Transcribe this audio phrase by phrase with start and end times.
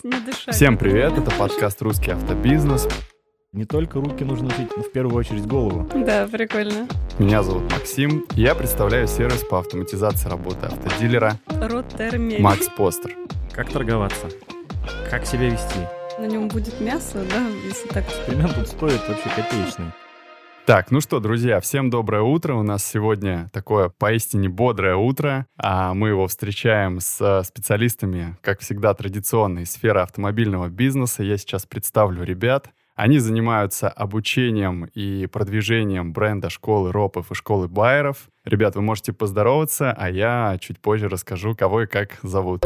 [0.00, 0.54] стараюсь не дышать.
[0.54, 2.88] Всем привет, это подкаст «Русский автобизнес».
[3.52, 5.88] Не только руки нужно учить, но в первую очередь голову.
[5.94, 6.86] Да, прикольно.
[7.18, 12.40] Меня зовут Максим, и я представляю сервис по автоматизации работы автодилера Роттермель.
[12.40, 13.16] Макс Постер.
[13.52, 14.28] Как торговаться?
[15.10, 15.80] Как себя вести?
[16.18, 18.04] На нем будет мясо, да, если так.
[18.04, 19.86] Эксперимент тут стоит вообще копеечный.
[20.66, 22.54] Так, ну что, друзья, всем доброе утро.
[22.54, 25.46] У нас сегодня такое поистине бодрое утро.
[25.56, 31.24] А мы его встречаем с э, специалистами, как всегда, традиционной сферы автомобильного бизнеса.
[31.24, 32.70] Я сейчас представлю ребят.
[32.94, 38.28] Они занимаются обучением и продвижением бренда школы ропов и школы байеров.
[38.44, 42.64] Ребят, вы можете поздороваться, а я чуть позже расскажу, кого и как зовут.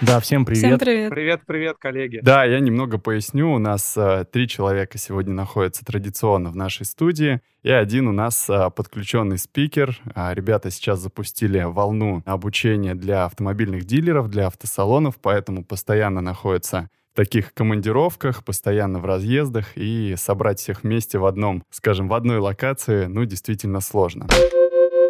[0.00, 0.64] Да, всем привет.
[0.64, 1.10] Всем привет.
[1.10, 2.20] Привет, привет, коллеги.
[2.22, 3.52] Да, я немного поясню.
[3.52, 8.48] У нас э, три человека сегодня находятся традиционно в нашей студии, и один у нас
[8.48, 10.00] э, подключенный спикер.
[10.14, 17.16] А, ребята сейчас запустили волну обучения для автомобильных дилеров, для автосалонов, поэтому постоянно находятся в
[17.16, 23.04] таких командировках, постоянно в разъездах, и собрать всех вместе в одном, скажем, в одной локации,
[23.04, 24.26] ну, действительно сложно.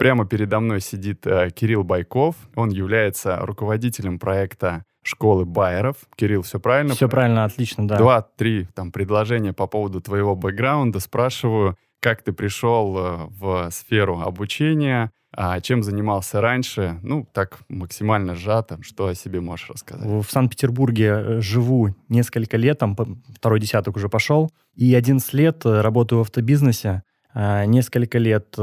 [0.03, 2.35] Прямо передо мной сидит э, Кирилл Байков.
[2.57, 5.95] Он является руководителем проекта школы байеров.
[6.17, 6.95] Кирилл, все правильно?
[6.95, 7.99] Все правильно, отлично, да.
[7.99, 10.99] Два-три там предложения по поводу твоего бэкграунда.
[10.99, 16.99] Спрашиваю, как ты пришел э, в сферу обучения, а чем занимался раньше?
[17.05, 18.79] Ну, так максимально сжато.
[18.83, 20.05] Что о себе можешь рассказать?
[20.05, 22.97] В Санкт-Петербурге э, живу несколько лет, там
[23.37, 27.05] второй десяток уже пошел, и 11 лет э, работаю в автобизнесе.
[27.35, 28.59] Несколько лет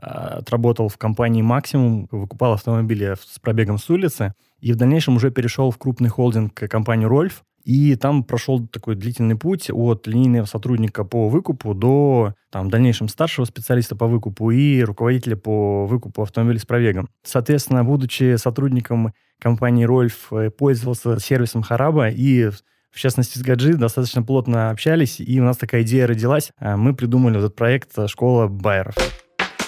[0.00, 5.70] отработал в компании «Максимум», выкупал автомобили с пробегом с улицы, и в дальнейшем уже перешел
[5.70, 11.28] в крупный холдинг компанию «Рольф», и там прошел такой длительный путь от линейного сотрудника по
[11.28, 17.08] выкупу до там, дальнейшем старшего специалиста по выкупу и руководителя по выкупу автомобилей с пробегом.
[17.22, 22.50] Соответственно, будучи сотрудником компании «Рольф», э, пользовался сервисом Хараба и
[22.90, 26.50] в частности, с Гаджи достаточно плотно общались, и у нас такая идея родилась.
[26.58, 28.96] А Мы придумали этот проект «Школа байеров».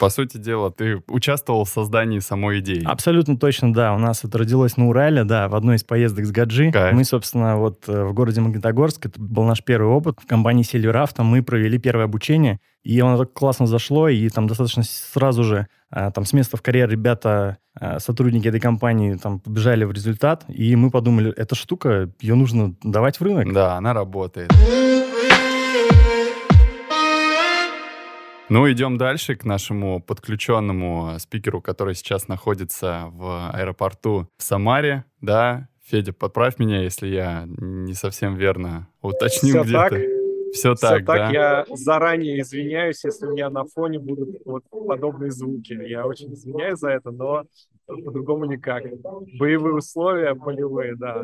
[0.02, 2.82] По сути дела, ты участвовал в создании самой идеи.
[2.84, 3.94] Абсолютно точно, да.
[3.94, 6.72] У нас это родилось на Урале, да, в одной из поездок с Гаджи.
[6.72, 6.92] Кайф.
[6.92, 10.18] Мы, собственно, вот э, в городе Магнитогорск, это был наш первый опыт.
[10.20, 14.48] В компании Silver Auto мы провели первое обучение, и оно так классно зашло, и там
[14.48, 19.38] достаточно сразу же а, там с места в карьер ребята, а, сотрудники этой компании там
[19.38, 23.52] побежали в результат, и мы подумали, эта штука, ее нужно давать в рынок.
[23.52, 24.50] Да, она работает.
[28.48, 35.04] Ну, идем дальше к нашему подключенному спикеру, который сейчас находится в аэропорту в Самаре.
[35.20, 39.88] Да, Федя, поправь меня, если я не совсем верно уточнил где-то.
[39.90, 40.00] так.
[40.52, 41.30] Все Всё так, так, да?
[41.30, 45.72] я заранее извиняюсь, если у меня на фоне будут вот подобные звуки.
[45.72, 47.44] Я очень извиняюсь за это, но
[47.86, 48.84] по-другому никак.
[49.38, 51.22] Боевые условия, полевые, да.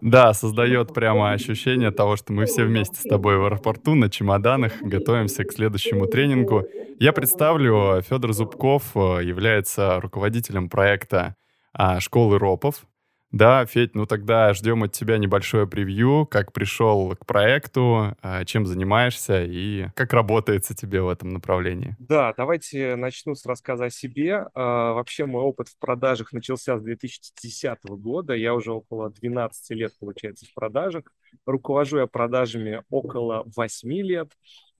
[0.00, 4.80] Да, создает прямо ощущение того, что мы все вместе с тобой в аэропорту на чемоданах
[4.82, 6.64] готовимся к следующему тренингу.
[6.98, 11.36] Я представлю, Федор Зубков э, является руководителем проекта
[11.72, 12.84] а, школы ропов.
[13.32, 18.66] Да, Федь, ну тогда ждем от тебя небольшое превью, как пришел к проекту, а, чем
[18.66, 21.96] занимаешься и как работается тебе в этом направлении.
[21.98, 24.46] Да, давайте начну с рассказа о себе.
[24.54, 28.34] А, Вообще мой опыт в продажах начался с 2010 года.
[28.34, 31.04] Я уже около 12 лет, получается, в продажах.
[31.46, 34.30] Руковожу я продажами около 8 лет,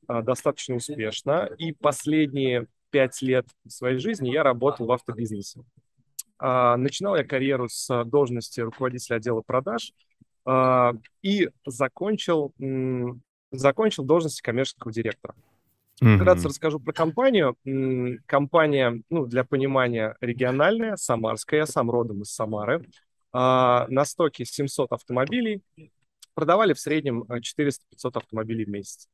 [0.07, 1.49] а, достаточно успешно.
[1.57, 5.63] И последние 5 лет своей жизни я работал в автобизнесе.
[6.45, 9.93] А, Начинал я карьеру с должности руководителя отдела продаж
[10.45, 10.93] а,
[11.23, 12.53] и закончил,
[13.53, 15.37] закончил должность коммерческого директора.
[15.95, 16.49] Вкратце Мгм.
[16.49, 17.57] расскажу про компанию.
[18.27, 22.85] Компания, ну, для понимания, региональная, самарская, я сам родом из Самары.
[23.33, 25.63] А, На стоке 700 автомобилей.
[26.35, 29.07] Продавали в среднем э, 400-500 автомобилей в месяц.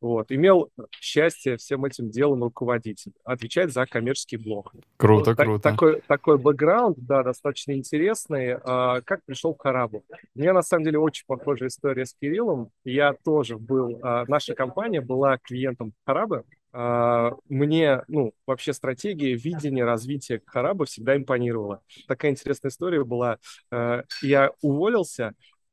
[0.00, 0.30] Вот.
[0.30, 0.70] Имел
[1.00, 4.72] счастье всем этим делом руководить, отвечать за коммерческий блок.
[4.96, 5.62] Круто, Вот так- круто.
[5.62, 8.56] Такой, такой бэкграунд, да, достаточно интересный.
[8.62, 10.04] А, как пришел в Харабу?
[10.34, 12.70] У меня, на самом деле, очень похожая история с Кириллом.
[12.84, 13.98] Я тоже был...
[14.02, 16.44] а, наша компания была клиентом Харабы.
[16.72, 21.80] А, мне, ну, вообще стратегия, видение развития Хараба всегда импонировала.
[22.06, 23.38] Такая интересная история была.
[23.72, 25.32] А, я уволился,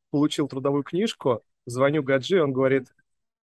[0.10, 2.88] получил трудовую книжку, звоню Гаджи, он говорит,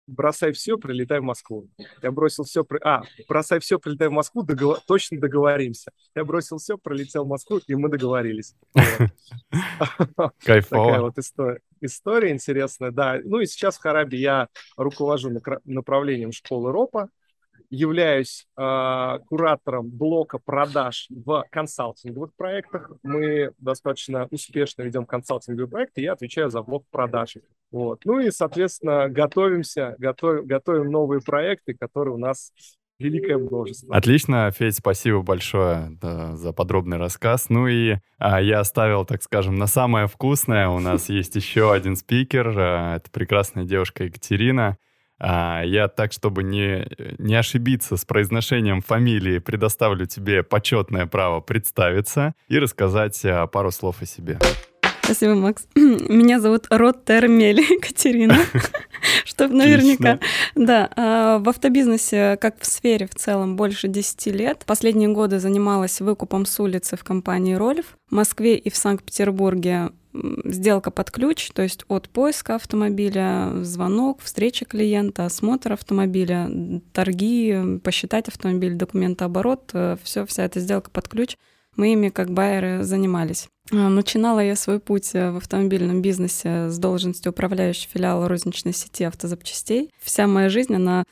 [0.08, 1.68] бросай все, прилетай в Москву.
[2.02, 5.92] Я бросил все, при- а, бросай все, прилетай в Москву, договор- точно договоримся.
[6.14, 8.54] Я бросил все, пролетел в Москву, и мы договорились.
[8.74, 9.10] Вот.
[10.16, 11.00] Такая Кайфово.
[11.00, 11.60] вот история.
[11.80, 13.20] История интересная, да.
[13.22, 15.30] Ну и сейчас в Харабе я руковожу
[15.64, 17.08] направлением школы РОПа.
[17.70, 22.90] Являюсь э, куратором блока продаж в консалтинговых проектах.
[23.02, 27.36] Мы достаточно успешно ведем консалтинговые проекты, я отвечаю за блок продаж.
[27.70, 28.00] Вот.
[28.04, 32.52] Ну и, соответственно, готовимся, готов, готовим новые проекты, которые у нас
[32.98, 33.94] великое множество.
[33.94, 37.48] Отлично, Федь, спасибо большое да, за подробный рассказ.
[37.48, 40.68] Ну и а, я оставил, так скажем, на самое вкусное.
[40.68, 42.52] У нас есть еще один спикер.
[42.56, 44.78] А, это прекрасная девушка Екатерина.
[45.20, 46.86] А, я так, чтобы не,
[47.18, 53.96] не ошибиться с произношением фамилии, предоставлю тебе почетное право представиться и рассказать а, пару слов
[54.00, 54.38] о себе.
[55.08, 55.66] Спасибо, Макс.
[55.74, 58.36] Меня зовут Рот Термель Екатерина,
[59.24, 60.18] чтобы наверняка.
[60.54, 64.64] Да, а, в автобизнесе, как в сфере в целом, больше 10 лет.
[64.66, 67.96] Последние годы занималась выкупом с улицы в компании «Рольф».
[68.10, 69.92] В Москве и в Санкт-Петербурге
[70.44, 76.50] сделка под ключ, то есть от поиска автомобиля, звонок, встреча клиента, осмотр автомобиля,
[76.92, 81.36] торги, посчитать автомобиль, документооборот, э, все, вся эта сделка под ключ.
[81.78, 83.48] Мы ими как байеры занимались.
[83.70, 89.04] А, начинала я свой путь э, в автомобильном бизнесе с должностью управляющей филиала розничной сети
[89.04, 89.90] автозапчастей.
[90.00, 91.04] Вся моя жизнь, она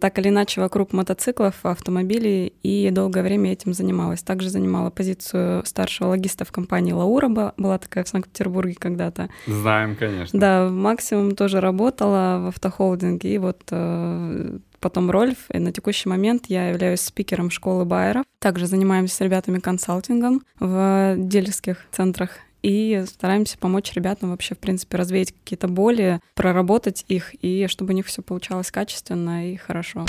[0.00, 4.22] так или иначе вокруг мотоциклов, автомобилей, и долгое время этим занималась.
[4.22, 9.28] Также занимала позицию старшего логиста в компании «Лаура», была такая в Санкт-Петербурге когда-то.
[9.46, 10.38] Знаем, конечно.
[10.38, 15.38] Да, максимум тоже работала в автохолдинге, и вот э, потом Рольф.
[15.50, 18.24] И на текущий момент я являюсь спикером школы Байеров.
[18.38, 22.32] Также занимаемся с ребятами консалтингом в дилерских центрах
[22.62, 27.96] и стараемся помочь ребятам вообще, в принципе, развеять какие-то боли, проработать их, и чтобы у
[27.96, 30.06] них все получалось качественно и хорошо.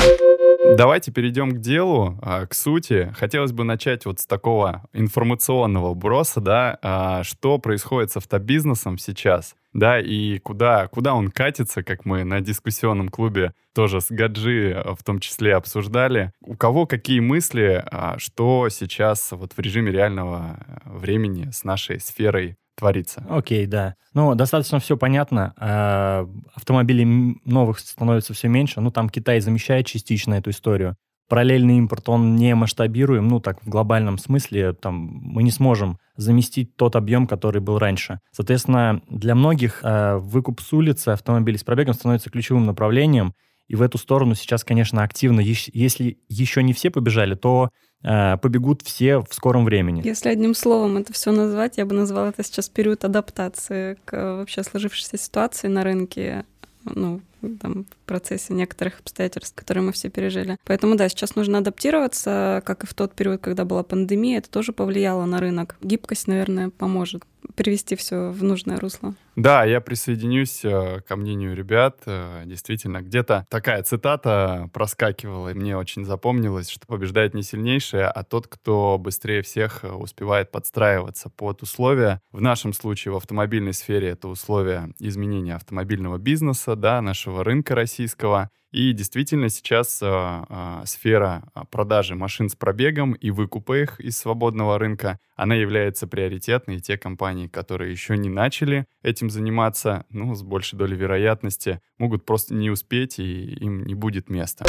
[0.77, 3.13] Давайте перейдем к делу, а, к сути.
[3.17, 9.55] Хотелось бы начать вот с такого информационного броса, да, а, что происходит с автобизнесом сейчас,
[9.73, 14.95] да, и куда, куда он катится, как мы на дискуссионном клубе тоже с Гаджи а,
[14.95, 16.31] в том числе обсуждали.
[16.41, 17.83] У кого какие мысли,
[18.17, 23.25] что сейчас вот в режиме реального времени с нашей сферой творится.
[23.29, 23.95] Окей, okay, да.
[24.13, 25.53] Ну, достаточно все понятно.
[25.57, 28.81] А, автомобилей новых становится все меньше.
[28.81, 30.95] Ну, там Китай замещает частично эту историю.
[31.29, 36.75] Параллельный импорт, он не масштабируем, ну, так, в глобальном смысле, там, мы не сможем заместить
[36.75, 38.19] тот объем, который был раньше.
[38.31, 43.33] Соответственно, для многих э, выкуп с улицы автомобилей с пробегом становится ключевым направлением,
[43.67, 47.69] и в эту сторону сейчас, конечно, активно, если еще не все побежали, то
[48.03, 50.01] Э, побегут все в скором времени.
[50.03, 54.63] Если одним словом это все назвать, я бы назвала это сейчас период адаптации к вообще
[54.63, 56.43] сложившейся ситуации на рынке,
[56.83, 57.21] ну,
[57.61, 60.57] там, в процессе некоторых обстоятельств, которые мы все пережили.
[60.65, 64.73] Поэтому, да, сейчас нужно адаптироваться, как и в тот период, когда была пандемия, это тоже
[64.73, 65.75] повлияло на рынок.
[65.81, 67.23] Гибкость, наверное, поможет
[67.55, 69.15] привести все в нужное русло.
[69.35, 72.01] Да, я присоединюсь э, ко мнению ребят.
[72.05, 78.23] Э, действительно, где-то такая цитата проскакивала, и мне очень запомнилось, что побеждает не сильнейший, а
[78.23, 82.21] тот, кто быстрее всех э, успевает подстраиваться под условия.
[82.31, 88.51] В нашем случае в автомобильной сфере это условия изменения автомобильного бизнеса, да, нашего рынка российского.
[88.71, 94.77] И действительно сейчас э, э, сфера продажи машин с пробегом и выкупа их из свободного
[94.77, 96.77] рынка, она является приоритетной.
[96.77, 102.25] И те компании, которые еще не начали этим заниматься, ну, с большей долей вероятности, могут
[102.25, 104.65] просто не успеть, и им не будет места.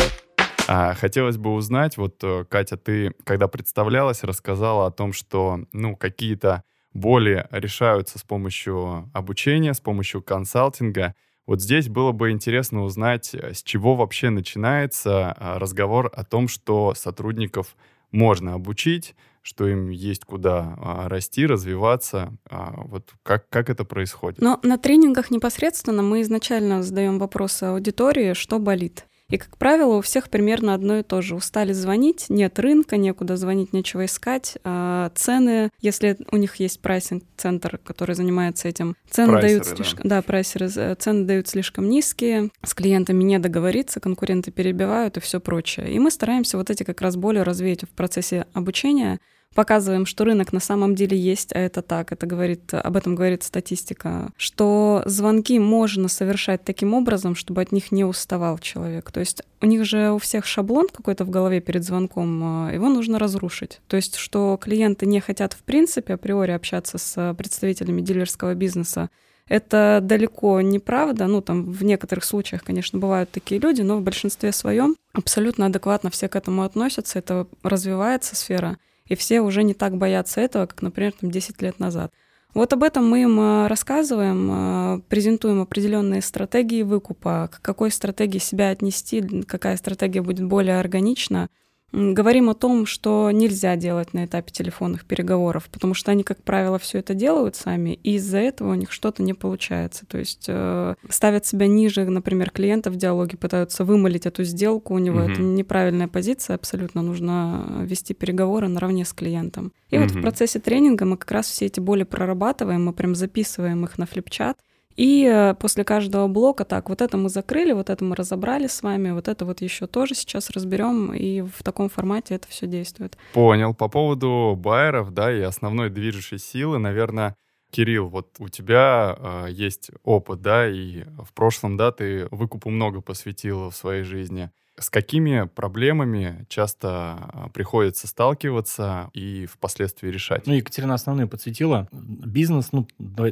[0.67, 5.95] А, хотелось бы узнать, вот, э, Катя, ты, когда представлялась, рассказала о том, что, ну,
[5.97, 6.63] какие-то
[6.95, 11.15] боли решаются с помощью обучения, с помощью консалтинга.
[11.47, 16.49] Вот здесь было бы интересно узнать, э, с чего вообще начинается а, разговор о том,
[16.49, 17.77] что сотрудников
[18.13, 22.33] можно обучить, что им есть куда а, расти, развиваться.
[22.49, 24.41] А, вот как, как это происходит?
[24.41, 29.05] Но на тренингах непосредственно мы изначально задаем вопросы аудитории, что болит.
[29.35, 31.35] И, как правило, у всех примерно одно и то же.
[31.35, 34.59] Устали звонить, нет рынка, некуда звонить, нечего искать.
[34.63, 40.09] А цены, если у них есть прайсинг-центр, который занимается этим, цены прайсеры, дают слишком...
[40.09, 40.17] Да.
[40.17, 40.71] да, прайсеры.
[40.77, 45.93] Э, цены дают слишком низкие, с клиентами не договориться, конкуренты перебивают и все прочее.
[45.93, 49.19] И мы стараемся вот эти как раз боли развеять в процессе обучения,
[49.55, 53.43] показываем, что рынок на самом деле есть, а это так, это говорит, об этом говорит
[53.43, 59.11] статистика, что звонки можно совершать таким образом, чтобы от них не уставал человек.
[59.11, 62.89] То есть у них же у всех шаблон какой-то в голове перед звонком, а, его
[62.89, 63.81] нужно разрушить.
[63.89, 69.09] То есть что клиенты не хотят в принципе априори общаться с представителями дилерского бизнеса,
[69.47, 71.27] это далеко не правда.
[71.27, 76.11] Ну, там в некоторых случаях, конечно, бывают такие люди, но в большинстве своем абсолютно адекватно
[76.11, 77.19] все к этому относятся.
[77.19, 81.79] Это развивается сфера и все уже не так боятся этого, как, например, там 10 лет
[81.79, 82.13] назад.
[82.55, 88.39] Вот об этом мы им э, рассказываем, э, презентуем определенные стратегии выкупа, к какой стратегии
[88.39, 91.49] себя отнести, какая стратегия будет более органична
[91.93, 96.79] говорим о том, что нельзя делать на этапе телефонных переговоров, потому что они, как правило,
[96.79, 100.05] все это делают сами, и из-за этого у них что-то не получается.
[100.07, 104.99] То есть э, ставят себя ниже, например, клиента в диалоге, пытаются вымолить эту сделку, у
[104.99, 105.31] него угу.
[105.31, 109.73] это неправильная позиция, абсолютно нужно вести переговоры наравне с клиентом.
[109.91, 110.05] И угу.
[110.05, 113.99] вот в процессе тренинга мы как раз все эти боли прорабатываем, мы прям записываем их
[113.99, 114.59] на флипчат,
[114.97, 118.83] и э, после каждого блока так, вот это мы закрыли, вот это мы разобрали с
[118.83, 123.17] вами, вот это вот еще тоже сейчас разберем, и в таком формате это все действует.
[123.33, 123.75] Понял.
[123.75, 127.37] По поводу байеров, да, и основной движущей силы, наверное,
[127.71, 133.01] Кирилл, вот у тебя э, есть опыт, да, и в прошлом, да, ты выкупу много
[133.01, 134.51] посвятил в своей жизни.
[134.77, 140.47] С какими проблемами часто а, приходится сталкиваться и впоследствии решать?
[140.47, 141.89] Ну, Екатерина основные подсветила.
[141.93, 142.89] Бизнес, ну,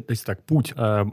[0.09, 1.05] есть так, путь э,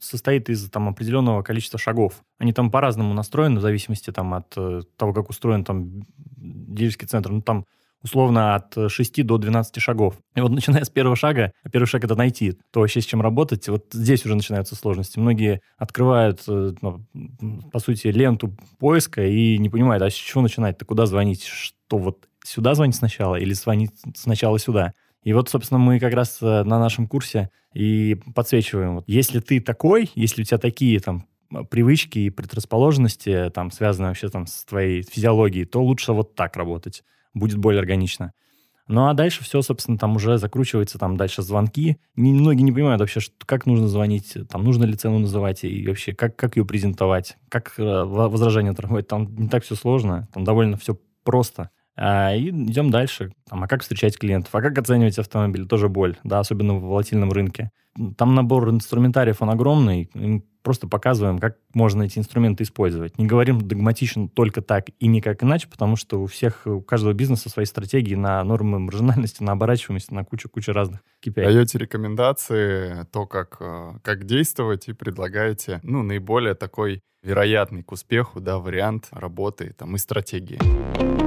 [0.00, 2.22] состоит из там определенного количества шагов.
[2.38, 6.06] Они там по-разному настроены, в зависимости там от э, того, как устроен там
[6.36, 7.30] дилерский центр.
[7.30, 7.64] Ну, там
[8.04, 10.14] условно от 6 до 12 шагов.
[10.36, 13.22] И вот начиная с первого шага, а первый шаг это найти то вообще, с чем
[13.22, 15.18] работать, вот здесь уже начинаются сложности.
[15.18, 17.04] Многие открывают, э, ну,
[17.72, 22.28] по сути, ленту поиска и не понимают, а с чего начинать-то, куда звонить, что вот
[22.44, 24.92] сюда звонить сначала или звонить сначала сюда.
[25.22, 28.96] И вот, собственно, мы как раз э, на нашем курсе и подсвечиваем.
[28.96, 31.26] Вот, если ты такой, если у тебя такие там
[31.70, 37.02] привычки и предрасположенности, там, связанные вообще там с твоей физиологией, то лучше вот так работать
[37.34, 38.32] будет более органично.
[38.86, 41.96] Ну а дальше все, собственно, там уже закручивается, там дальше звонки.
[42.16, 46.14] Не, многие не понимают вообще, как нужно звонить, там нужно ли цену называть и вообще
[46.14, 49.08] как, как ее презентовать, как э, возражение торговать.
[49.08, 51.70] Там не так все сложно, там довольно все просто.
[51.96, 53.32] А, и идем дальше.
[53.48, 57.30] Там, а как встречать клиентов, а как оценивать автомобиль, тоже боль, да, особенно в волатильном
[57.30, 57.70] рынке.
[58.16, 60.10] Там набор инструментариев, он огромный,
[60.64, 63.18] просто показываем, как можно эти инструменты использовать.
[63.18, 67.50] Не говорим догматично только так и никак иначе, потому что у всех, у каждого бизнеса
[67.50, 71.44] свои стратегии на нормы маржинальности, на оборачиваемость, на кучу-кучу разных KPI.
[71.44, 78.40] Даете рекомендации, то, как, э, как действовать, и предлагаете, ну, наиболее такой вероятный к успеху,
[78.40, 81.23] да, вариант работы там и стратегии.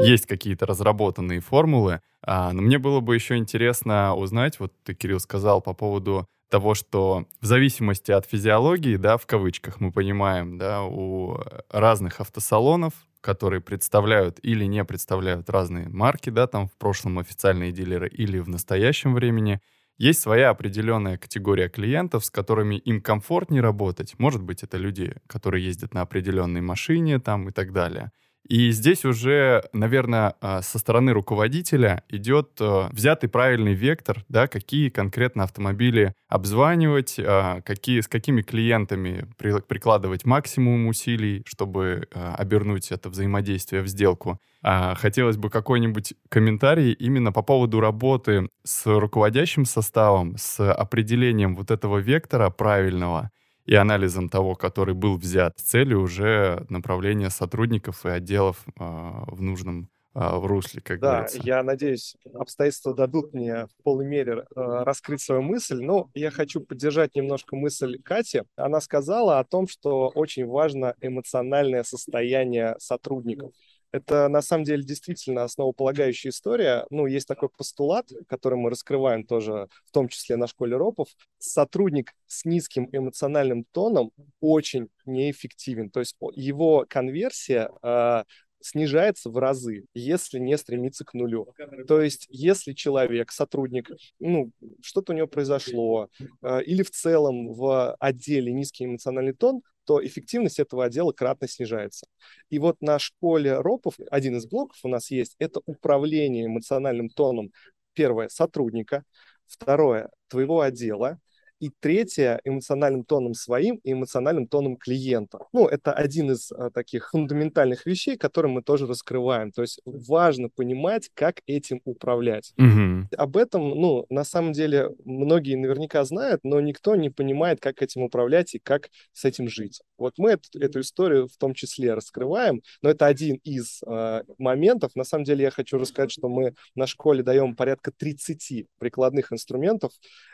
[0.00, 5.20] Есть какие-то разработанные формулы, а, но мне было бы еще интересно узнать, вот ты, Кирилл,
[5.20, 10.82] сказал по поводу того, что в зависимости от физиологии, да, в кавычках мы понимаем, да,
[10.82, 11.38] у
[11.70, 18.08] разных автосалонов, которые представляют или не представляют разные марки, да, там в прошлом официальные дилеры
[18.08, 19.60] или в настоящем времени,
[19.96, 24.14] есть своя определенная категория клиентов, с которыми им комфортнее работать.
[24.18, 28.10] Может быть, это люди, которые ездят на определенной машине там и так далее.
[28.46, 34.90] И здесь уже, наверное, а, со стороны руководителя идет а, взятый правильный вектор, да, какие
[34.90, 43.82] конкретно автомобили обзванивать, а, какие, с какими клиентами прикладывать максимум усилий, чтобы обернуть это взаимодействие
[43.82, 44.38] в сделку.
[44.62, 51.98] Хотелось бы какой-нибудь комментарий именно по поводу работы с руководящим составом, с определением вот этого
[51.98, 53.30] вектора правильного—
[53.66, 59.40] и анализом того, который был взят, с целью уже направления сотрудников и отделов э, в
[59.40, 61.40] нужном э, в русле, как да, говорится.
[61.42, 66.60] я надеюсь, обстоятельства дадут мне в полной мере э, раскрыть свою мысль, но я хочу
[66.60, 68.42] поддержать немножко мысль Кати.
[68.56, 73.52] Она сказала о том, что очень важно эмоциональное состояние сотрудников.
[73.94, 76.84] Это на самом деле действительно основополагающая история.
[76.90, 81.06] Ну, есть такой постулат, который мы раскрываем тоже, в том числе на школе РОПов.
[81.38, 84.10] Сотрудник с низким эмоциональным тоном
[84.40, 85.90] очень неэффективен.
[85.90, 88.24] То есть его конверсия э,
[88.60, 91.54] снижается в разы, если не стремиться к нулю.
[91.86, 94.50] То есть, если человек, сотрудник, ну,
[94.82, 96.08] что-то у него произошло,
[96.42, 102.06] э, или в целом в отделе низкий эмоциональный тон, то эффективность этого отдела кратно снижается.
[102.50, 107.52] И вот на школе РОПов один из блоков у нас есть, это управление эмоциональным тоном.
[107.92, 109.04] Первое, сотрудника.
[109.46, 111.18] Второе, твоего отдела.
[111.64, 115.38] И третье, эмоциональным тоном своим и эмоциональным тоном клиента.
[115.54, 119.50] Ну, это один из а, таких фундаментальных вещей, которые мы тоже раскрываем.
[119.50, 122.52] То есть важно понимать, как этим управлять.
[122.58, 123.16] Угу.
[123.16, 128.02] Об этом, ну, на самом деле, многие наверняка знают, но никто не понимает, как этим
[128.02, 129.80] управлять и как с этим жить.
[129.96, 134.94] Вот мы эту, эту историю в том числе раскрываем, но это один из э, моментов.
[134.96, 139.92] На самом деле я хочу рассказать, что мы на школе даем порядка 30 прикладных инструментов.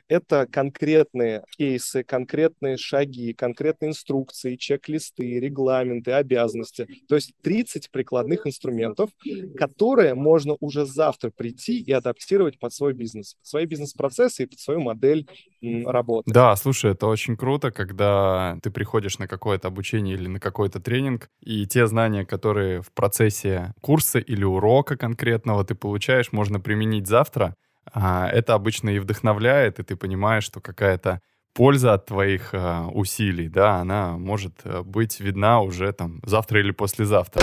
[0.08, 6.86] Это конкретно конкретные кейсы, конкретные шаги, конкретные инструкции, чек-листы, регламенты, обязанности.
[7.08, 9.10] То есть 30 прикладных инструментов,
[9.56, 14.80] которые можно уже завтра прийти и адаптировать под свой бизнес, свои бизнес-процессы и под свою
[14.80, 15.26] модель
[15.62, 16.30] работы.
[16.32, 21.28] Да, слушай, это очень круто, когда ты приходишь на какое-то обучение или на какой-то тренинг,
[21.40, 27.54] и те знания, которые в процессе курса или урока конкретного ты получаешь, можно применить завтра.
[27.92, 31.20] А, это обычно и вдохновляет, и ты понимаешь, что какая-то
[31.52, 36.70] польза от твоих а, усилий, да, она может э, быть видна уже там завтра или
[36.70, 37.42] послезавтра.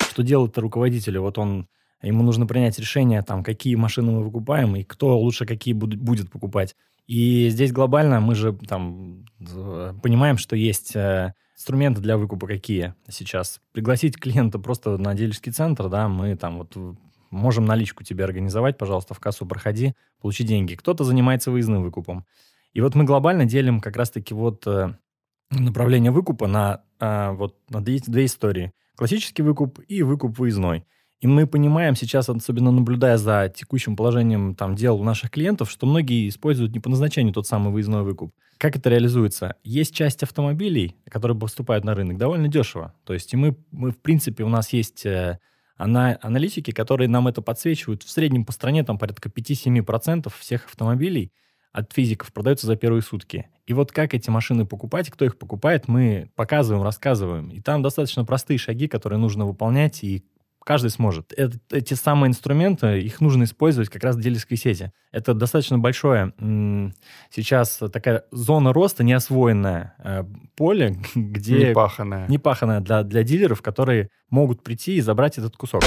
[0.00, 1.18] Что делает руководитель?
[1.18, 1.66] Вот он
[2.02, 6.76] ему нужно принять решение, там, какие машины мы выкупаем и кто лучше какие будет, покупать.
[7.06, 9.24] И здесь глобально мы же там
[10.02, 13.60] понимаем, что есть э, инструменты для выкупа какие сейчас.
[13.72, 16.76] Пригласить клиента просто на дилерский центр, да, мы там вот
[17.30, 20.74] можем наличку тебе организовать, пожалуйста, в кассу проходи, получи деньги.
[20.74, 22.24] Кто-то занимается выездным выкупом.
[22.72, 24.94] И вот мы глобально делим как раз-таки вот э,
[25.50, 28.72] направление выкупа на э, вот на две, истории.
[28.96, 30.84] Классический выкуп и выкуп выездной.
[31.20, 35.86] И мы понимаем сейчас, особенно наблюдая за текущим положением там, дел у наших клиентов, что
[35.86, 38.34] многие используют не по назначению тот самый выездной выкуп.
[38.56, 39.56] Как это реализуется?
[39.62, 42.94] Есть часть автомобилей, которые поступают на рынок довольно дешево.
[43.04, 45.38] То есть и мы, мы в принципе, у нас есть э,
[45.80, 48.02] ана- аналитики, которые нам это подсвечивают.
[48.02, 51.32] В среднем по стране там порядка 5-7% всех автомобилей
[51.72, 53.48] от физиков продаются за первые сутки.
[53.66, 57.48] И вот как эти машины покупать, кто их покупает, мы показываем, рассказываем.
[57.50, 60.24] И там достаточно простые шаги, которые нужно выполнять, и
[60.64, 61.32] каждый сможет.
[61.36, 64.92] Это, эти самые инструменты, их нужно использовать как раз в дилерской сети.
[65.12, 66.32] Это достаточно большое
[67.30, 70.24] сейчас такая зона роста, неосвоенное э,
[70.56, 71.70] поле, где...
[71.70, 72.26] Непаханное.
[72.28, 75.82] Непаханное для, для дилеров, которые могут прийти и забрать этот кусок.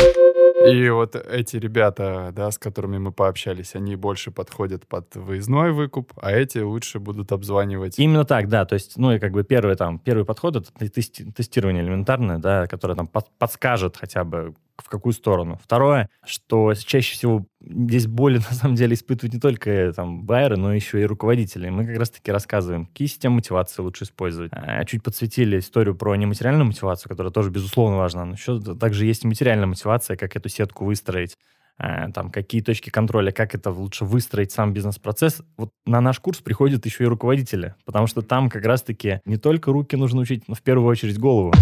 [0.65, 6.13] И вот эти ребята, да, с которыми мы пообщались, они больше подходят под выездной выкуп,
[6.21, 7.99] а эти лучше будут обзванивать.
[7.99, 8.65] Именно так, да.
[8.65, 12.95] То есть, ну и как бы первый там, первый подход— это тестирование элементарное, да, которое
[12.95, 15.59] там подскажет хотя бы, в какую сторону.
[15.63, 20.57] Второе, что чаще всего здесь боли на самом деле испытывают не только э, там байеры,
[20.57, 21.69] но еще и руководители.
[21.69, 24.51] Мы как раз-таки рассказываем, какие системы мотивации лучше использовать.
[24.53, 28.25] А, чуть подсветили историю про нематериальную мотивацию, которая тоже безусловно важна.
[28.25, 31.37] Но еще также есть и материальная мотивация, как эту сетку выстроить
[31.77, 35.41] а, там, какие точки контроля, как это лучше выстроить сам бизнес-процесс.
[35.57, 39.71] Вот на наш курс приходят еще и руководители, потому что там как раз-таки не только
[39.71, 41.53] руки нужно учить, но в первую очередь голову.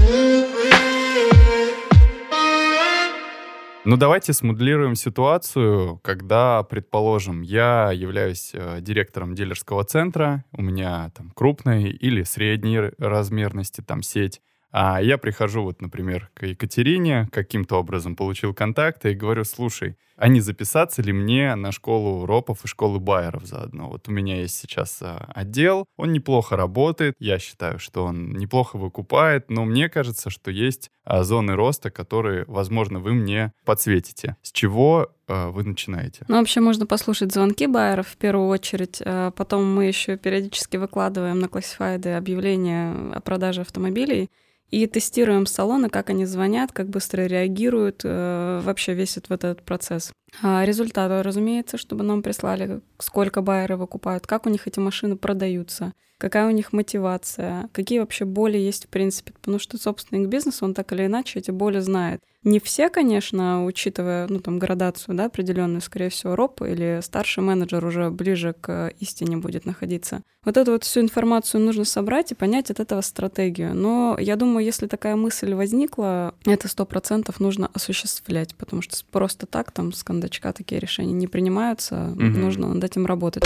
[3.83, 11.31] Ну, давайте смоделируем ситуацию, когда, предположим, я являюсь э, директором дилерского центра, у меня там
[11.31, 14.39] крупная или средней размерности там сеть,
[14.71, 20.27] а я прихожу вот, например, к Екатерине, каким-то образом получил контакты и говорю, слушай, а
[20.27, 23.89] не записаться ли мне на школу ропов и школу байеров заодно?
[23.89, 28.77] Вот у меня есть сейчас а, отдел, он неплохо работает, я считаю, что он неплохо
[28.77, 34.37] выкупает, но мне кажется, что есть а, зоны роста, которые, возможно, вы мне подсветите.
[34.43, 36.23] С чего а, вы начинаете?
[36.27, 39.01] Ну, вообще можно послушать звонки байеров в первую очередь.
[39.35, 44.29] Потом мы еще периодически выкладываем на классифайды объявления о продаже автомобилей
[44.71, 50.11] и тестируем салоны, как они звонят, как быстро реагируют, э, вообще весь вот этот процесс.
[50.41, 55.93] А результаты, разумеется, чтобы нам прислали, сколько байеры выкупают, как у них эти машины продаются,
[56.17, 60.73] какая у них мотивация, какие вообще боли есть в принципе, потому что собственник бизнеса, он
[60.73, 62.21] так или иначе эти боли знает.
[62.43, 67.85] Не все, конечно, учитывая, ну, там, градацию, да, определенную, скорее всего, РОП или старший менеджер
[67.85, 70.23] уже ближе к истине будет находиться.
[70.43, 73.75] Вот эту вот всю информацию нужно собрать и понять от этого стратегию.
[73.75, 79.45] Но я думаю, если такая мысль возникла, это сто процентов нужно осуществлять, потому что просто
[79.45, 82.23] так там с кондачка такие решения не принимаются, угу.
[82.23, 83.43] нужно над этим работать.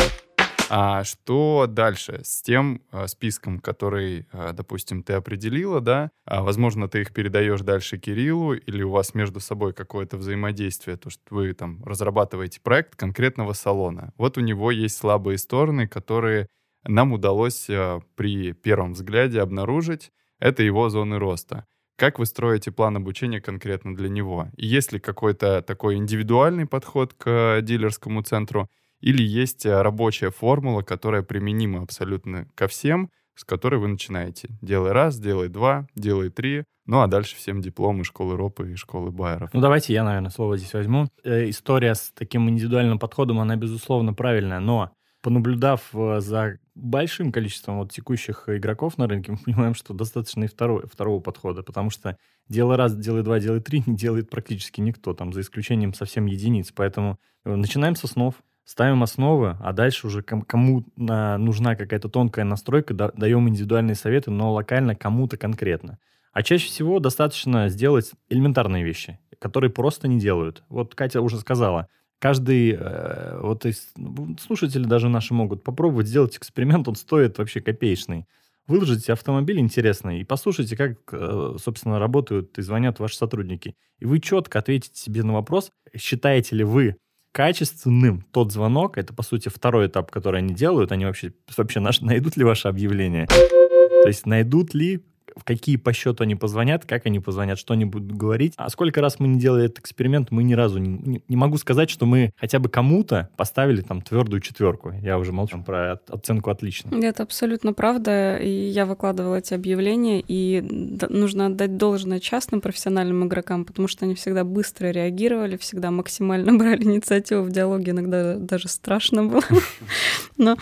[0.68, 6.10] А что дальше с тем э, списком, который, э, допустим, ты определила, да?
[6.26, 11.12] А, возможно, ты их передаешь дальше Кириллу, или у вас между собой какое-то взаимодействие, то,
[11.12, 14.12] что вы там разрабатываете проект конкретного салона.
[14.18, 16.48] Вот у него есть слабые стороны, которые
[16.84, 20.12] нам удалось э, при первом взгляде обнаружить.
[20.40, 21.66] Это его зоны роста.
[21.96, 24.50] Как вы строите план обучения конкретно для него?
[24.58, 28.68] И есть ли какой-то такой индивидуальный подход к дилерскому центру,
[29.06, 34.50] или есть э, рабочая формула, которая применима абсолютно ко всем, с которой вы начинаете.
[34.64, 39.12] Делай раз, делай два, делай три, ну а дальше всем дипломы школы ропы и школы
[39.12, 39.54] байеров.
[39.54, 41.08] Ну давайте я, наверное, слово здесь возьму.
[41.24, 44.92] Э, история с таким индивидуальным подходом, она, безусловно, правильная, но
[45.22, 50.48] понаблюдав э, за большим количеством вот текущих игроков на рынке, мы понимаем, что достаточно и
[50.48, 52.18] второго, второго подхода, потому что
[52.50, 56.72] делай раз, делай два, делай три не делает практически никто, там, за исключением совсем единиц.
[56.72, 58.34] Поэтому начинаем со снов,
[58.66, 64.96] ставим основы, а дальше уже кому нужна какая-то тонкая настройка, даем индивидуальные советы, но локально
[64.96, 66.00] кому-то конкретно.
[66.34, 70.64] А чаще всего достаточно сделать элементарные вещи, которые просто не делают.
[70.68, 71.88] Вот Катя уже сказала,
[72.20, 77.62] каждый, э, вот из, ну, слушатели даже наши могут попробовать сделать эксперимент, он стоит вообще
[77.62, 78.26] копеечный.
[78.68, 83.76] Выложите автомобиль интересный и послушайте, как, э, собственно, работают и звонят ваши сотрудники.
[84.00, 86.98] И вы четко ответите себе на вопрос, считаете ли вы
[87.36, 92.00] качественным тот звонок, это, по сути, второй этап, который они делают, они вообще, вообще наш,
[92.00, 93.28] найдут ли ваше объявление?
[93.28, 95.04] То есть найдут ли
[95.36, 98.54] в какие по счету они позвонят, как они позвонят, что они будут говорить.
[98.58, 101.90] А сколько раз мы не делали этот эксперимент, мы ни разу не, не, могу сказать,
[101.90, 104.94] что мы хотя бы кому-то поставили там твердую четверку.
[105.02, 106.96] Я уже молчу про оценку отлично.
[107.04, 108.38] Это абсолютно правда.
[108.38, 110.62] И я выкладывала эти объявления, и
[111.10, 116.84] нужно отдать должное частным профессиональным игрокам, потому что они всегда быстро реагировали, всегда максимально брали
[116.84, 119.44] инициативу в диалоге, иногда даже страшно было.
[120.38, 120.58] Но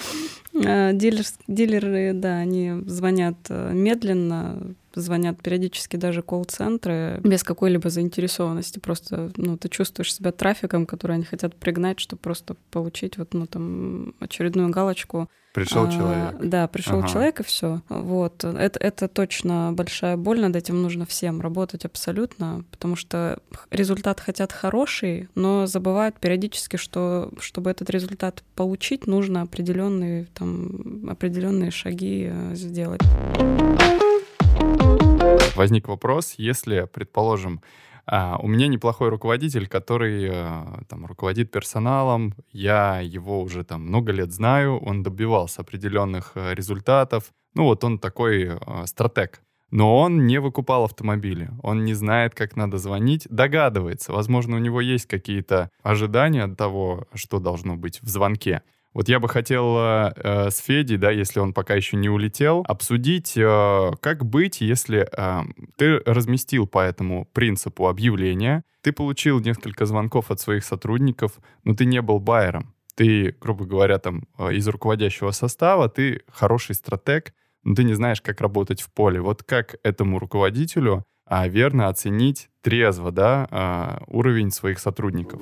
[0.54, 8.80] э, дилеры, да, они звонят э, медленно, звонят периодически даже колл-центры без какой-либо заинтересованности.
[8.80, 13.46] Просто, ну, ты чувствуешь себя трафиком, который они хотят пригнать, чтобы просто получить вот, ну,
[13.48, 15.30] там, очередную галочку.
[15.54, 16.36] Пришел а, человек.
[16.42, 17.08] Да, пришел ага.
[17.08, 17.82] человек и все.
[17.88, 18.44] Вот.
[18.44, 24.52] Это, это точно большая боль, над этим нужно всем работать абсолютно, потому что результат хотят
[24.52, 32.56] хороший, но забывают периодически, что чтобы этот результат получить, нужно определенные, там, определенные шаги э,
[32.56, 33.02] сделать
[35.56, 37.62] возник вопрос, если, предположим,
[38.06, 44.12] а, у меня неплохой руководитель, который а, там руководит персоналом, я его уже там много
[44.12, 49.42] лет знаю, он добивался определенных а, результатов, ну вот он такой стратег.
[49.72, 54.14] Но он не выкупал автомобили, он не знает, как надо звонить, догадывается.
[54.14, 58.62] Возможно, у него есть какие-то ожидания от того, что должно быть в звонке.
[58.94, 63.34] Вот я бы хотел э, с Федей, да, если он пока еще не улетел, обсудить,
[63.36, 65.42] э, как быть, если э,
[65.78, 71.86] ты разместил по этому принципу объявления, ты получил несколько звонков от своих сотрудников, но ты
[71.86, 72.74] не был байером.
[72.96, 78.22] Ты, грубо говоря, там э, из руководящего состава, ты хороший стратег, но ты не знаешь,
[78.22, 79.22] как работать в поле.
[79.22, 85.42] Вот как этому руководителю а, верно оценить трезво да, а, уровень своих сотрудников?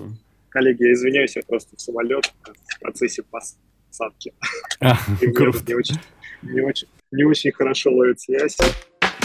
[0.52, 4.34] Коллеги, я извиняюсь, я просто в самолет в процессе посадки.
[4.82, 5.98] А, не очень,
[6.42, 8.58] не, очень, не очень хорошо ловит связь.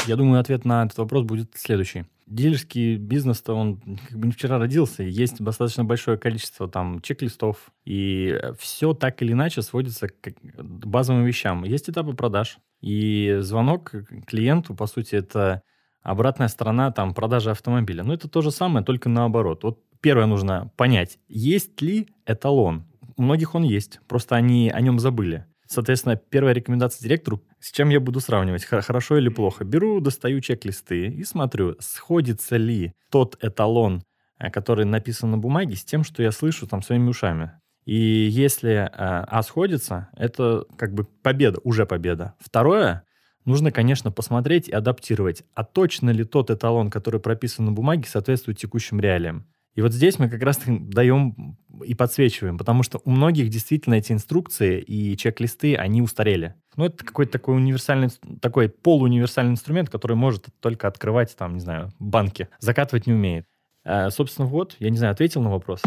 [0.06, 2.04] Я думаю, ответ на этот вопрос будет следующий.
[2.26, 8.38] Дилерский бизнес-то, он как бы не вчера родился, есть достаточно большое количество там чек-листов, и
[8.58, 11.64] все так или иначе сводится к базовым вещам.
[11.64, 13.92] Есть этапы продаж, и звонок
[14.26, 15.62] клиенту, по сути, это
[16.02, 18.04] обратная сторона там продажи автомобиля.
[18.04, 19.64] Но это то же самое, только наоборот.
[19.64, 22.84] Вот первое нужно понять, есть ли эталон.
[23.16, 25.46] У многих он есть, просто они о нем забыли.
[25.66, 29.64] Соответственно, первая рекомендация директору, с чем я буду сравнивать, хорошо или плохо.
[29.64, 34.02] Беру, достаю чек-листы и смотрю, сходится ли тот эталон,
[34.38, 37.52] э, который написан на бумаге, с тем, что я слышу там своими ушами.
[37.84, 42.34] И если э, А сходится, это как бы победа, уже победа.
[42.38, 43.04] Второе,
[43.44, 48.58] нужно, конечно, посмотреть и адаптировать, а точно ли тот эталон, который прописан на бумаге, соответствует
[48.58, 49.46] текущим реалиям.
[49.76, 54.10] И вот здесь мы как раз даем и подсвечиваем, потому что у многих действительно эти
[54.10, 56.54] инструкции и чек-листы, они устарели.
[56.76, 58.08] Ну, это какой-то такой универсальный,
[58.40, 62.48] такой полууниверсальный инструмент, который может только открывать, там, не знаю, банки.
[62.58, 63.44] Закатывать не умеет.
[63.84, 65.82] А, собственно, вот, я не знаю, ответил на вопрос.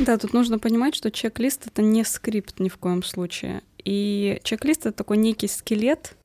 [0.00, 3.62] Да, тут нужно понимать, что чек-лист— это не скрипт ни в коем случае.
[3.82, 6.18] И чек-лист— это такой некий скелет,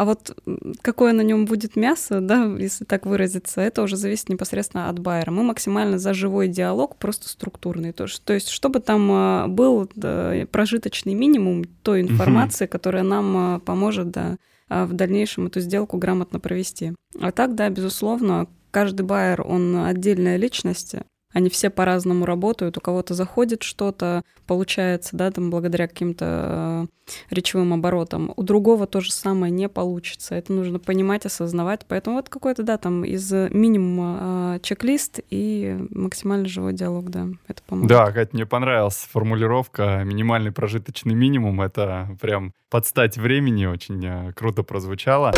[0.00, 0.34] а вот
[0.80, 5.30] какое на нем будет мясо, да, если так выразиться, это уже зависит непосредственно от байера.
[5.30, 7.92] Мы максимально за живой диалог, просто структурный.
[7.92, 12.72] То, то есть, чтобы там а, был да, прожиточный минимум той информации, угу.
[12.72, 14.38] которая нам а, поможет да,
[14.70, 16.94] а, в дальнейшем эту сделку грамотно провести.
[17.20, 20.94] А так, да, безусловно, каждый байер, он отдельная личность,
[21.32, 27.72] они все по-разному работают, у кого-то заходит что-то, получается, да, там благодаря каким-то э, речевым
[27.72, 30.34] оборотам, у другого то же самое не получится.
[30.34, 31.86] Это нужно понимать, осознавать.
[31.86, 37.62] Поэтому вот какой-то, да, там из минимума э, чек-лист и максимально живой диалог, да, это
[37.66, 37.88] поможет.
[37.88, 41.60] Да, Кать, мне понравилась формулировка минимальный прожиточный минимум.
[41.60, 45.32] Это прям под стать времени очень э, круто прозвучало.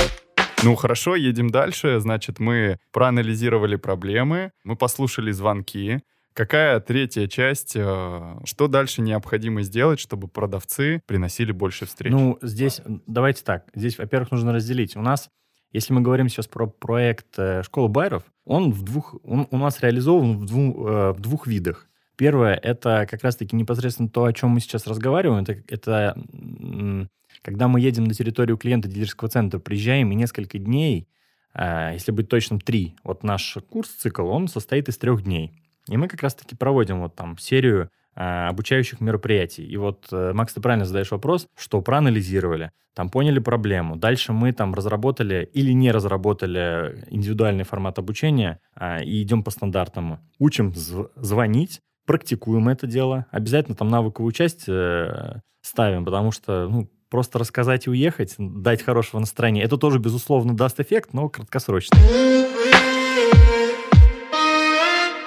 [0.65, 1.99] Ну хорошо, едем дальше.
[1.99, 6.03] Значит, мы проанализировали проблемы, мы послушали звонки.
[6.35, 7.75] Какая третья часть?
[7.75, 12.13] Э, что дальше необходимо сделать, чтобы продавцы приносили больше встреч?
[12.13, 13.67] Ну, здесь давайте так.
[13.75, 14.97] Здесь, во-первых, нужно разделить.
[14.97, 15.29] У нас,
[15.73, 19.81] если мы говорим сейчас про проект э, «Школа байеров», он, в двух, он у нас
[19.81, 21.89] реализован в, двух, э, в двух видах.
[22.17, 25.43] Первое, это как раз-таки непосредственно то, о чем мы сейчас разговариваем.
[25.43, 27.09] Это, это
[27.43, 31.09] когда мы едем на территорию клиента дилерского центра, приезжаем и несколько дней,
[31.55, 32.95] а, если быть точным, три.
[33.05, 35.53] Вот наш курс-цикл, он состоит из трех дней.
[35.89, 39.65] И мы как раз-таки проводим вот там серию а, обучающих мероприятий.
[39.67, 43.97] И вот, э, Макс, ты правильно задаешь вопрос, что проанализировали, там поняли проблему.
[43.97, 50.21] Дальше мы там разработали или не разработали индивидуальный формат обучения а, и идем по стандартному.
[50.39, 53.27] Учим звонить, практикуем это дело.
[53.31, 59.21] Обязательно там навыковую часть э, ставим, потому что ну, просто рассказать и уехать, дать хорошего
[59.21, 61.99] настроения, это тоже, безусловно, даст эффект, но краткосрочно.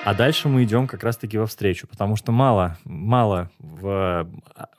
[0.03, 4.27] А дальше мы идем как раз-таки во встречу, потому что мало, мало в...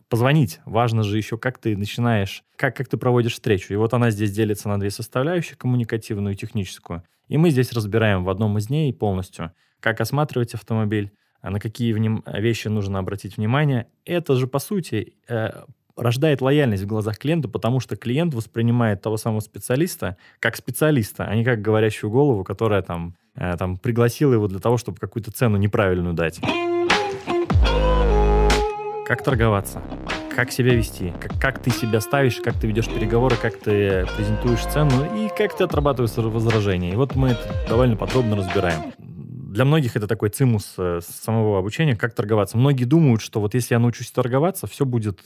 [0.09, 0.59] позвонить.
[0.65, 3.73] Важно же еще, как ты начинаешь, как, как ты проводишь встречу.
[3.73, 7.05] И вот она здесь делится на две составляющие, коммуникативную и техническую.
[7.29, 11.95] И мы здесь разбираем в одном из ней полностью, как осматривать автомобиль, а на какие
[12.41, 13.87] вещи нужно обратить внимание.
[14.05, 15.51] Это же, по сути, э,
[15.97, 21.35] рождает лояльность в глазах клиента, потому что клиент воспринимает того самого специалиста как специалиста, а
[21.35, 25.57] не как говорящую голову, которая там Э, там, пригласил его для того, чтобы какую-то цену
[25.59, 26.41] неправильную дать.
[29.07, 29.83] Как торговаться?
[30.35, 31.13] Как себя вести?
[31.21, 35.57] Как, как ты себя ставишь, как ты ведешь переговоры, как ты презентуешь цену и как
[35.57, 36.93] ты отрабатываешь возражения.
[36.93, 38.93] И вот мы это довольно подробно разбираем
[39.57, 42.59] для многих это такой цимус э, самого обучения, как торговаться.
[42.59, 45.21] Многие думают, что вот если я научусь торговаться, все будет,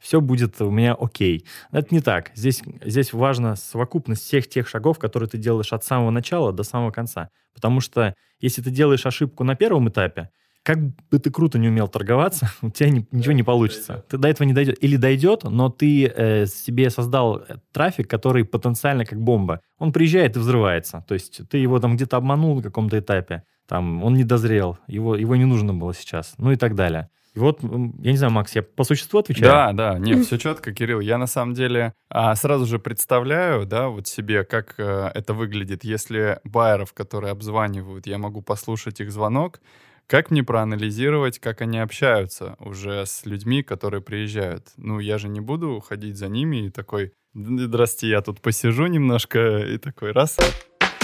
[0.00, 1.44] все будет у меня окей.
[1.72, 2.30] Это не так.
[2.34, 6.90] Здесь, здесь важна совокупность всех тех шагов, которые ты делаешь от самого начала до самого
[6.90, 7.28] конца.
[7.54, 10.30] Потому что если ты делаешь ошибку на первом этапе,
[10.62, 14.06] как бы ты круто не умел торговаться, у тебя не, ничего не получится.
[14.08, 14.82] Ты до этого не дойдет.
[14.82, 19.60] Или дойдет, но ты э, себе создал э, трафик, который потенциально как бомба.
[19.78, 21.04] Он приезжает и взрывается.
[21.06, 25.16] То есть ты его там где-то обманул на каком-то этапе там, он не дозрел, его,
[25.16, 27.10] его не нужно было сейчас, ну и так далее.
[27.34, 29.44] И вот, я не знаю, Макс, я по существу отвечаю?
[29.44, 31.00] Да, да, нет, все четко, Кирилл.
[31.00, 35.84] Я на самом деле а, сразу же представляю, да, вот себе, как а, это выглядит,
[35.84, 39.60] если байеров, которые обзванивают, я могу послушать их звонок,
[40.06, 44.68] как мне проанализировать, как они общаются уже с людьми, которые приезжают?
[44.76, 49.58] Ну, я же не буду ходить за ними и такой, здрасте, я тут посижу немножко,
[49.58, 50.38] и такой раз,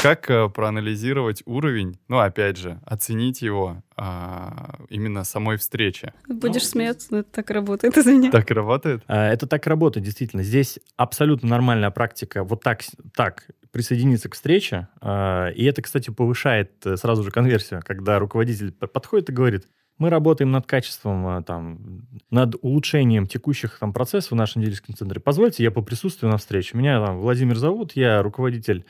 [0.03, 6.13] как э, проанализировать уровень, ну, опять же, оценить его а, именно самой встречи?
[6.29, 8.31] Будешь ну, смеяться, но это так работает, извини.
[8.31, 9.05] Так работает?
[9.07, 10.43] А, это так работает, действительно.
[10.43, 12.83] Здесь абсолютно нормальная практика вот так,
[13.15, 14.89] так присоединиться к встрече.
[15.01, 20.11] А, и это, кстати, повышает э, сразу же конверсию, когда руководитель подходит и говорит, мы
[20.11, 25.21] работаем над качеством, а, там, над улучшением текущих там, процессов в нашем дилерском центре.
[25.21, 26.77] Позвольте, я поприсутствую на встрече.
[26.77, 28.85] Меня там Владимир зовут, я руководитель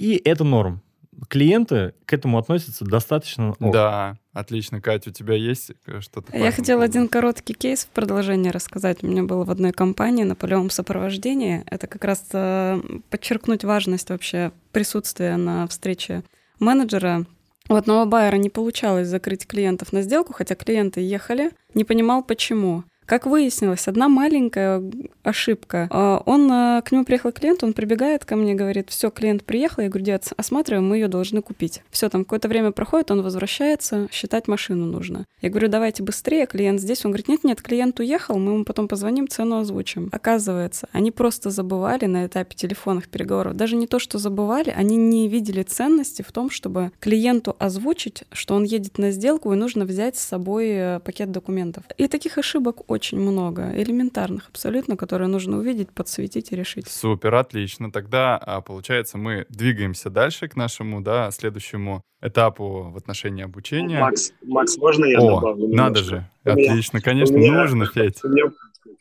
[0.00, 0.80] и это норм.
[1.28, 3.72] Клиенты к этому относятся достаточно ок.
[3.72, 4.80] Да, отлично.
[4.80, 6.34] Катя, у тебя есть э, что-то?
[6.34, 9.04] Я хотела один короткий кейс в продолжение рассказать.
[9.04, 11.62] У меня было в одной компании на полевом сопровождении.
[11.66, 16.22] Это как раз э, подчеркнуть важность вообще присутствия на встрече
[16.58, 17.26] менеджера.
[17.68, 22.84] У одного байера не получалось закрыть клиентов на сделку, хотя клиенты ехали, не понимал почему.
[23.10, 24.80] Как выяснилось, одна маленькая
[25.24, 25.88] ошибка.
[25.90, 29.82] А, он, а, к нему приехал клиент, он прибегает ко мне, говорит, все, клиент приехал,
[29.82, 31.82] я говорю, дед, осматриваем, мы ее должны купить.
[31.90, 35.24] Все, там какое-то время проходит, он возвращается, считать машину нужно.
[35.42, 37.04] Я говорю, давайте быстрее, клиент здесь.
[37.04, 40.08] Он говорит, нет-нет, клиент уехал, мы ему потом позвоним, цену озвучим.
[40.12, 43.56] Оказывается, они просто забывали на этапе телефонных переговоров.
[43.56, 48.54] Даже не то, что забывали, они не видели ценности в том, чтобы клиенту озвучить, что
[48.54, 51.82] он едет на сделку и нужно взять с собой э, пакет документов.
[51.98, 56.86] И таких ошибок очень очень много, элементарных абсолютно, которые нужно увидеть, подсветить и решить.
[56.86, 57.90] Супер, отлично.
[57.90, 64.00] Тогда, а, получается, мы двигаемся дальше к нашему, да, следующему этапу в отношении обучения.
[64.00, 65.62] Макс, Макс можно я О, добавлю?
[65.62, 65.82] Немножко?
[65.82, 66.30] надо же.
[66.44, 68.22] Отлично, меня, конечно, меня, нужно, Федь.
[68.22, 68.50] У меня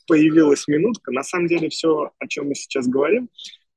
[0.07, 1.11] появилась минутка.
[1.11, 3.27] На самом деле все, о чем мы сейчас говорим,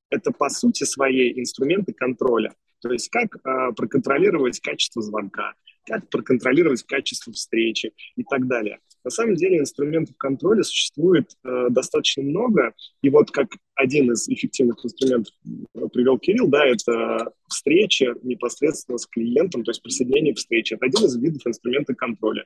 [0.08, 2.54] это по сути своей инструменты контроля.
[2.80, 5.54] То есть как э, проконтролировать качество звонка,
[5.84, 8.78] как проконтролировать качество встречи и так далее.
[9.04, 14.84] На самом деле инструментов контроля существует э, достаточно много, и вот как один из эффективных
[14.84, 20.76] инструментов э, привел Кирилл, да, это встреча непосредственно с клиентом, то есть присоединение к встрече.
[20.76, 22.44] Это один из видов инструмента контроля.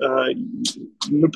[0.00, 0.32] Э,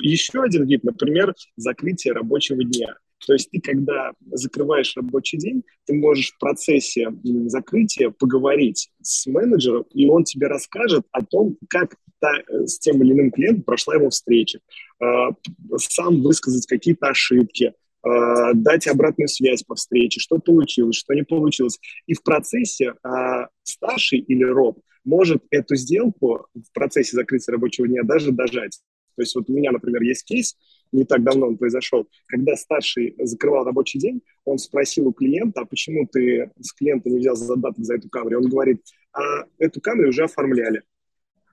[0.01, 2.97] еще один вид, например, закрытие рабочего дня.
[3.27, 7.09] То есть ты, когда закрываешь рабочий день, ты можешь в процессе
[7.47, 13.03] закрытия поговорить с менеджером, и он тебе расскажет о том, как та, э, с тем
[13.03, 14.61] или иным клиентом прошла его встреча,
[15.01, 15.31] а,
[15.77, 21.79] сам высказать какие-то ошибки, а, дать обратную связь по встрече, что получилось, что не получилось.
[22.07, 28.03] И в процессе а, старший или роб может эту сделку в процессе закрытия рабочего дня
[28.05, 28.81] даже дожать.
[29.16, 30.57] То есть вот у меня, например, есть кейс,
[30.92, 35.64] не так давно он произошел, когда старший закрывал рабочий день, он спросил у клиента, а
[35.64, 38.42] почему ты с клиента не взял задаток за эту камеру?
[38.42, 40.83] Он говорит, а эту камеру уже оформляли.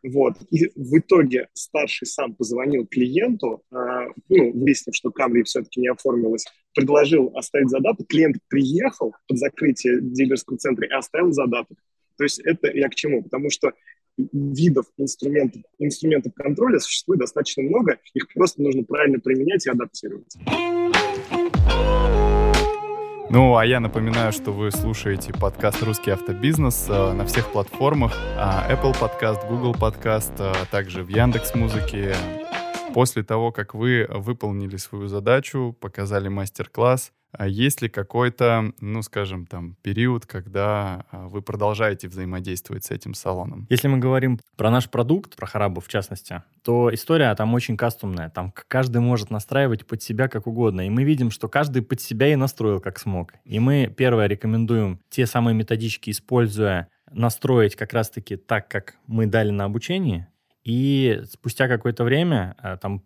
[0.03, 0.35] Вот.
[0.49, 3.75] И в итоге старший сам позвонил клиенту, э,
[4.29, 8.07] ну, выяснив, что камера все-таки не оформилась, предложил оставить задаток.
[8.07, 11.77] Клиент приехал под закрытие дилерского центра и оставил задаток.
[12.17, 13.23] То есть это я к чему?
[13.23, 13.73] Потому что
[14.31, 20.35] видов инструментов, инструментов контроля существует достаточно много, их просто нужно правильно применять и адаптировать.
[23.31, 28.11] Ну, а я напоминаю, что вы слушаете подкаст «Русский автобизнес» э, на всех платформах.
[28.35, 32.15] А Apple подкаст, Google подкаст, а также в Яндекс Музыке.
[32.91, 39.45] После того, как вы выполнили свою задачу, показали мастер-класс, а есть ли какой-то, ну, скажем,
[39.45, 43.67] там, период, когда а, вы продолжаете взаимодействовать с этим салоном?
[43.69, 48.29] Если мы говорим про наш продукт, про Харабу в частности, то история там очень кастомная.
[48.29, 50.85] Там каждый может настраивать под себя как угодно.
[50.87, 53.33] И мы видим, что каждый под себя и настроил как смог.
[53.45, 59.51] И мы, первое, рекомендуем те самые методички, используя, настроить как раз-таки так, как мы дали
[59.51, 60.27] на обучении.
[60.63, 63.03] И спустя какое-то время а, там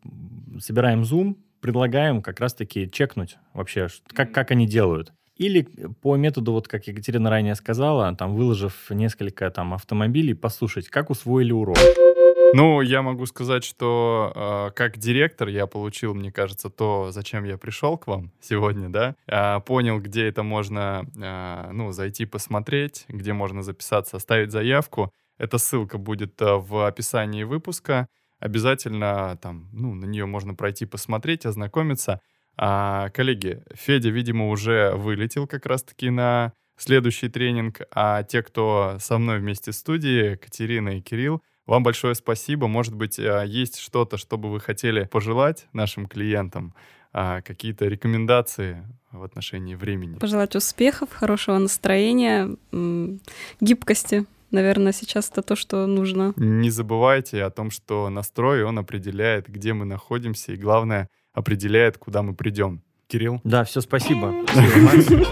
[0.60, 5.14] собираем Zoom, предлагаем как раз-таки чекнуть вообще, как, как они делают.
[5.38, 5.62] Или
[6.02, 11.54] по методу, вот как Екатерина ранее сказала, там, выложив несколько там автомобилей, послушать, как усвоили
[11.54, 11.78] урок.
[12.54, 17.58] Ну, я могу сказать, что э, как директор я получил, мне кажется, то, зачем я
[17.58, 23.32] пришел к вам сегодня, да, э, понял, где это можно, э, ну, зайти посмотреть, где
[23.34, 25.12] можно записаться, оставить заявку.
[25.40, 28.08] Эта ссылка будет в описании выпуска
[28.44, 32.20] обязательно там, ну, на нее можно пройти, посмотреть, ознакомиться.
[32.58, 39.18] А, коллеги, Федя, видимо, уже вылетел как раз-таки на следующий тренинг, а те, кто со
[39.18, 42.68] мной вместе в студии, Катерина и Кирилл, вам большое спасибо.
[42.68, 46.76] Может быть, а, есть что-то, что бы вы хотели пожелать нашим клиентам,
[47.14, 50.20] а, какие-то рекомендации в отношении времени?
[50.20, 52.50] Пожелать успехов, хорошего настроения,
[53.62, 56.34] гибкости наверное, сейчас это то, что нужно.
[56.38, 62.22] Не забывайте о том, что настрой, он определяет, где мы находимся, и главное, определяет, куда
[62.22, 62.82] мы придем.
[63.08, 63.42] Кирилл?
[63.44, 64.34] Да, все, спасибо.
[64.48, 65.26] Спасибо,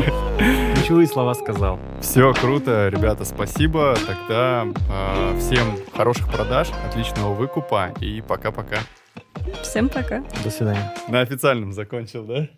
[0.76, 1.80] Ключевые слова сказал.
[2.02, 3.96] Все, круто, ребята, спасибо.
[4.06, 8.80] Тогда э, всем хороших продаж, отличного выкупа и пока-пока.
[9.62, 10.24] Всем пока.
[10.44, 10.94] До свидания.
[11.08, 12.50] На официальном закончил, да?